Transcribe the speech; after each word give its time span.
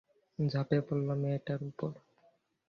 ঝাঁপিয়ে 0.39 0.81
পড়ল, 0.87 1.07
মেয়েটির 1.21 1.61
উপর। 1.69 1.91